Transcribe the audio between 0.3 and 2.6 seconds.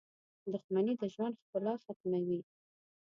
•دښمني د ژوند ښکلا ختموي.